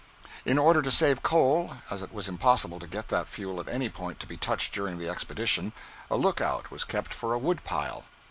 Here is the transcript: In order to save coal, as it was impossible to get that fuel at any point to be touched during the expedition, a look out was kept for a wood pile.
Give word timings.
In 0.45 0.57
order 0.57 0.81
to 0.81 0.89
save 0.89 1.21
coal, 1.21 1.75
as 1.91 2.01
it 2.01 2.11
was 2.11 2.27
impossible 2.27 2.79
to 2.79 2.87
get 2.87 3.09
that 3.09 3.27
fuel 3.27 3.59
at 3.59 3.69
any 3.69 3.87
point 3.87 4.19
to 4.21 4.25
be 4.27 4.35
touched 4.35 4.73
during 4.73 4.97
the 4.97 5.07
expedition, 5.07 5.73
a 6.09 6.17
look 6.17 6.41
out 6.41 6.71
was 6.71 6.83
kept 6.83 7.13
for 7.13 7.33
a 7.33 7.37
wood 7.37 7.63
pile. 7.63 8.05